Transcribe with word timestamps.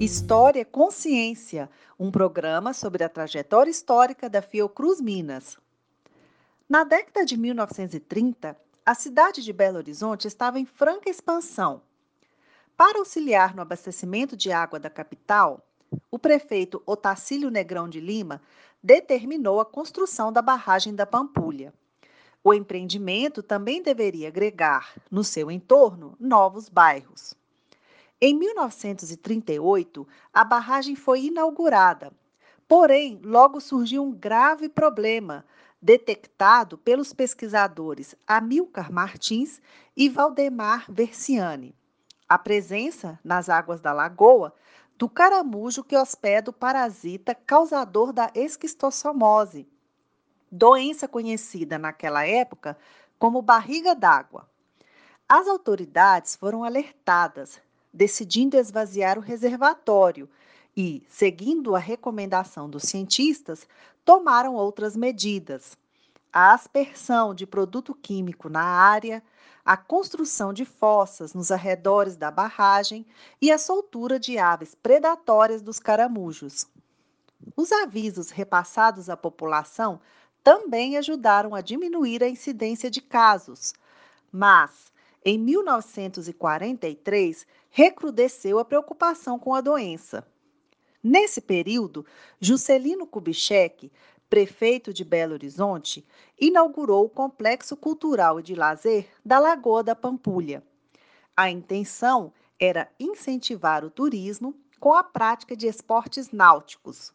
História 0.00 0.64
Consciência, 0.64 1.68
um 1.98 2.10
programa 2.10 2.72
sobre 2.72 3.02
a 3.02 3.08
trajetória 3.08 3.70
histórica 3.70 4.30
da 4.30 4.40
Fiocruz 4.40 5.00
Minas. 5.00 5.58
Na 6.68 6.84
década 6.84 7.26
de 7.26 7.36
1930, 7.36 8.56
a 8.86 8.94
cidade 8.94 9.42
de 9.42 9.52
Belo 9.52 9.78
Horizonte 9.78 10.28
estava 10.28 10.60
em 10.60 10.64
franca 10.64 11.10
expansão. 11.10 11.82
Para 12.76 13.00
auxiliar 13.00 13.54
no 13.54 13.62
abastecimento 13.62 14.36
de 14.36 14.52
água 14.52 14.78
da 14.78 14.88
capital, 14.88 15.66
o 16.10 16.18
prefeito 16.18 16.82
Otacílio 16.86 17.50
Negrão 17.50 17.88
de 17.88 18.00
Lima 18.00 18.40
determinou 18.82 19.60
a 19.60 19.66
construção 19.66 20.32
da 20.32 20.40
barragem 20.40 20.94
da 20.94 21.04
Pampulha. 21.04 21.74
O 22.48 22.54
empreendimento 22.54 23.42
também 23.42 23.82
deveria 23.82 24.28
agregar, 24.28 24.94
no 25.10 25.22
seu 25.22 25.50
entorno, 25.50 26.16
novos 26.18 26.66
bairros. 26.66 27.34
Em 28.18 28.34
1938, 28.34 30.08
a 30.32 30.44
barragem 30.44 30.96
foi 30.96 31.26
inaugurada, 31.26 32.10
porém, 32.66 33.20
logo 33.22 33.60
surgiu 33.60 34.02
um 34.02 34.10
grave 34.10 34.66
problema, 34.66 35.44
detectado 35.78 36.78
pelos 36.78 37.12
pesquisadores 37.12 38.14
Amilcar 38.26 38.90
Martins 38.90 39.60
e 39.94 40.08
Valdemar 40.08 40.90
Versiani. 40.90 41.74
A 42.26 42.38
presença 42.38 43.20
nas 43.22 43.50
águas 43.50 43.82
da 43.82 43.92
lagoa 43.92 44.54
do 44.96 45.06
caramujo 45.06 45.84
que 45.84 45.94
hospeda 45.94 46.48
o 46.48 46.54
parasita 46.54 47.34
causador 47.34 48.10
da 48.10 48.30
esquistossomose, 48.34 49.68
doença 50.50 51.06
conhecida 51.06 51.78
naquela 51.78 52.26
época 52.26 52.76
como 53.18 53.42
barriga 53.42 53.94
d'água. 53.94 54.48
As 55.28 55.46
autoridades 55.46 56.36
foram 56.36 56.64
alertadas, 56.64 57.60
decidindo 57.92 58.56
esvaziar 58.56 59.18
o 59.18 59.22
reservatório 59.22 60.28
e, 60.76 61.02
seguindo 61.08 61.74
a 61.74 61.78
recomendação 61.78 62.70
dos 62.70 62.84
cientistas, 62.84 63.66
tomaram 64.04 64.54
outras 64.54 64.96
medidas. 64.96 65.76
A 66.32 66.54
aspersão 66.54 67.34
de 67.34 67.46
produto 67.46 67.94
químico 67.94 68.48
na 68.48 68.62
área, 68.62 69.22
a 69.64 69.76
construção 69.76 70.52
de 70.52 70.64
fossas 70.64 71.34
nos 71.34 71.50
arredores 71.50 72.16
da 72.16 72.30
barragem 72.30 73.04
e 73.40 73.50
a 73.50 73.58
soltura 73.58 74.18
de 74.18 74.38
aves 74.38 74.74
predatórias 74.74 75.60
dos 75.60 75.78
caramujos. 75.78 76.66
Os 77.54 77.70
avisos 77.70 78.30
repassados 78.30 79.10
à 79.10 79.16
população 79.16 80.00
também 80.42 80.96
ajudaram 80.96 81.54
a 81.54 81.60
diminuir 81.60 82.22
a 82.22 82.28
incidência 82.28 82.90
de 82.90 83.00
casos, 83.00 83.74
mas 84.30 84.92
em 85.24 85.38
1943 85.38 87.46
recrudesceu 87.70 88.58
a 88.58 88.64
preocupação 88.64 89.38
com 89.38 89.54
a 89.54 89.60
doença. 89.60 90.26
Nesse 91.02 91.40
período, 91.40 92.04
Juscelino 92.40 93.06
Kubitschek 93.06 93.90
prefeito 94.28 94.92
de 94.92 95.04
Belo 95.04 95.32
Horizonte, 95.32 96.06
inaugurou 96.38 97.06
o 97.06 97.10
Complexo 97.10 97.76
Cultural 97.76 98.38
e 98.38 98.42
de 98.42 98.54
Lazer 98.54 99.08
da 99.24 99.38
Lagoa 99.38 99.82
da 99.82 99.94
Pampulha. 99.94 100.62
A 101.36 101.50
intenção 101.50 102.32
era 102.60 102.90
incentivar 103.00 103.84
o 103.84 103.90
turismo 103.90 104.54
com 104.78 104.92
a 104.92 105.02
prática 105.02 105.56
de 105.56 105.66
esportes 105.66 106.30
náuticos. 106.30 107.12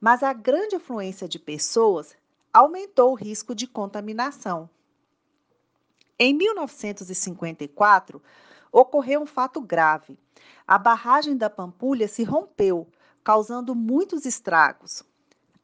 Mas 0.00 0.22
a 0.22 0.32
grande 0.32 0.76
afluência 0.76 1.28
de 1.28 1.38
pessoas 1.38 2.16
aumentou 2.52 3.12
o 3.12 3.14
risco 3.14 3.54
de 3.54 3.66
contaminação. 3.66 4.68
Em 6.18 6.34
1954, 6.34 8.22
ocorreu 8.72 9.22
um 9.22 9.26
fato 9.26 9.60
grave. 9.60 10.18
A 10.66 10.78
barragem 10.78 11.36
da 11.36 11.48
Pampulha 11.48 12.08
se 12.08 12.24
rompeu, 12.24 12.88
causando 13.22 13.72
muitos 13.74 14.26
estragos. 14.26 15.04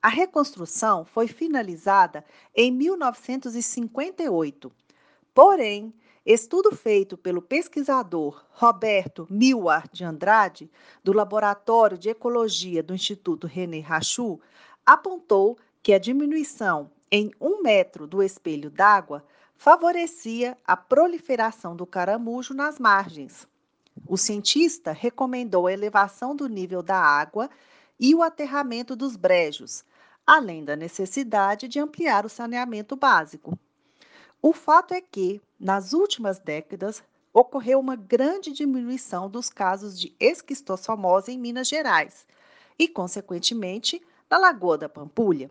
A 0.00 0.08
reconstrução 0.08 1.04
foi 1.04 1.26
finalizada 1.26 2.24
em 2.54 2.70
1958. 2.70 4.70
Porém, 5.34 5.92
estudo 6.24 6.70
feito 6.76 7.16
pelo 7.16 7.42
pesquisador 7.42 8.44
Roberto 8.50 9.26
Milward 9.30 9.90
de 9.92 10.04
Andrade, 10.04 10.70
do 11.02 11.12
Laboratório 11.12 11.98
de 11.98 12.10
Ecologia 12.10 12.82
do 12.82 12.94
Instituto 12.94 13.46
René 13.46 13.80
Rachou, 13.80 14.40
apontou 14.86 15.58
que 15.84 15.92
a 15.92 15.98
diminuição 15.98 16.90
em 17.10 17.30
um 17.38 17.60
metro 17.60 18.06
do 18.06 18.22
espelho 18.22 18.70
d'água 18.70 19.22
favorecia 19.54 20.56
a 20.66 20.74
proliferação 20.74 21.76
do 21.76 21.84
caramujo 21.84 22.54
nas 22.54 22.78
margens. 22.78 23.46
O 24.06 24.16
cientista 24.16 24.92
recomendou 24.92 25.66
a 25.66 25.72
elevação 25.74 26.34
do 26.34 26.48
nível 26.48 26.82
da 26.82 26.96
água 26.96 27.50
e 28.00 28.14
o 28.14 28.22
aterramento 28.22 28.96
dos 28.96 29.14
brejos, 29.14 29.84
além 30.26 30.64
da 30.64 30.74
necessidade 30.74 31.68
de 31.68 31.78
ampliar 31.78 32.24
o 32.24 32.30
saneamento 32.30 32.96
básico. 32.96 33.58
O 34.40 34.54
fato 34.54 34.94
é 34.94 35.02
que, 35.02 35.38
nas 35.60 35.92
últimas 35.92 36.38
décadas, 36.38 37.02
ocorreu 37.30 37.78
uma 37.78 37.94
grande 37.94 38.52
diminuição 38.52 39.28
dos 39.28 39.50
casos 39.50 40.00
de 40.00 40.16
esquistossomose 40.18 41.30
em 41.30 41.38
Minas 41.38 41.68
Gerais 41.68 42.26
e, 42.78 42.88
consequentemente, 42.88 44.00
na 44.30 44.38
Lagoa 44.38 44.78
da 44.78 44.88
Pampulha. 44.88 45.50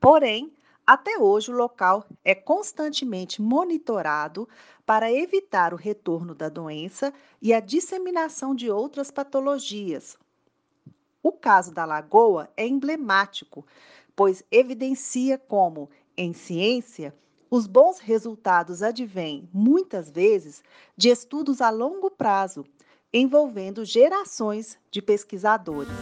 Porém, 0.00 0.52
até 0.86 1.18
hoje 1.18 1.52
o 1.52 1.56
local 1.56 2.04
é 2.24 2.34
constantemente 2.34 3.42
monitorado 3.42 4.48
para 4.84 5.12
evitar 5.12 5.72
o 5.72 5.76
retorno 5.76 6.34
da 6.34 6.48
doença 6.48 7.12
e 7.40 7.52
a 7.52 7.60
disseminação 7.60 8.54
de 8.54 8.70
outras 8.70 9.10
patologias, 9.10 10.18
o 11.22 11.30
caso 11.30 11.72
da 11.72 11.84
lagoa 11.84 12.48
é 12.56 12.66
emblemático, 12.66 13.66
pois 14.16 14.42
evidencia 14.50 15.36
como, 15.36 15.90
em 16.16 16.32
ciência, 16.32 17.14
os 17.50 17.66
bons 17.66 17.98
resultados 17.98 18.82
advêm, 18.82 19.48
muitas 19.52 20.10
vezes, 20.10 20.62
de 20.96 21.10
estudos 21.10 21.60
a 21.60 21.68
longo 21.68 22.10
prazo, 22.10 22.64
envolvendo 23.12 23.84
gerações 23.84 24.78
de 24.90 25.02
pesquisadores. 25.02 25.92